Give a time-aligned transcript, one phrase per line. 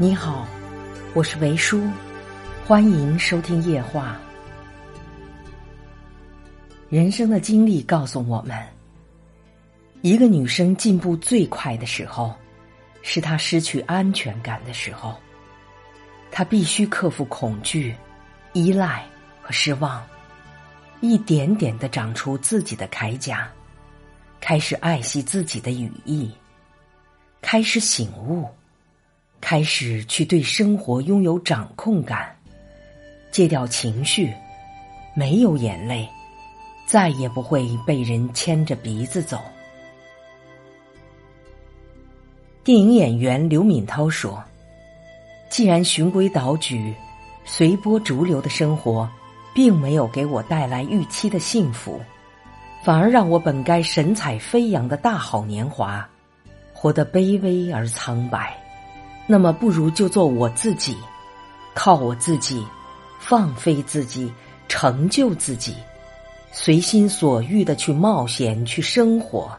[0.00, 0.46] 你好，
[1.12, 1.82] 我是维叔，
[2.64, 4.16] 欢迎收听夜话。
[6.88, 8.56] 人生的经历告诉我们，
[10.02, 12.32] 一个女生进步最快的时候，
[13.02, 15.18] 是她失去安全感的时候。
[16.30, 17.92] 她必须克服恐惧、
[18.52, 19.04] 依赖
[19.42, 20.06] 和失望，
[21.00, 23.50] 一点点的长出自己的铠甲，
[24.38, 26.30] 开始爱惜自己的羽翼，
[27.42, 28.48] 开始醒悟。
[29.40, 32.36] 开始去对生活拥有掌控感，
[33.30, 34.32] 戒掉情绪，
[35.14, 36.08] 没有眼泪，
[36.86, 39.40] 再也不会被人牵着鼻子走。
[42.64, 44.42] 电影演员刘敏涛说
[45.48, 46.94] ：“既然循规蹈矩、
[47.44, 49.08] 随波逐流的生活，
[49.54, 51.98] 并没有给我带来预期的幸福，
[52.84, 56.06] 反而让我本该神采飞扬的大好年华，
[56.74, 58.54] 活得卑微而苍白。”
[59.30, 60.96] 那么，不如就做我自己，
[61.74, 62.66] 靠我自己，
[63.20, 64.32] 放飞自己，
[64.68, 65.76] 成就自己，
[66.50, 69.54] 随心所欲的去冒险，去生活，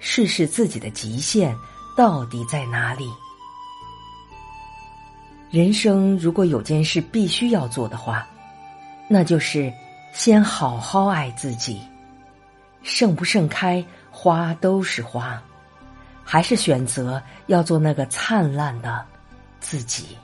[0.00, 1.56] 试试自己的极限
[1.96, 3.08] 到底在哪里。
[5.48, 8.26] 人生如果有件事必须要做的话，
[9.08, 9.72] 那就是
[10.12, 11.80] 先好好爱自己。
[12.82, 15.40] 盛不盛开，花都是花。
[16.24, 19.04] 还是选择要做那个灿烂的
[19.60, 20.16] 自己。